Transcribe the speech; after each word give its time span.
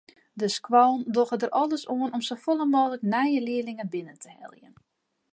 De 0.33 0.47
skoallen 0.47 1.03
dogge 1.17 1.37
der 1.41 1.51
alles 1.61 1.83
oan 1.97 2.13
om 2.17 2.23
safolle 2.29 2.65
mooglik 2.73 3.03
nije 3.13 3.41
learlingen 3.47 3.91
binnen 3.93 4.17
te 4.23 4.29
heljen. 4.39 4.73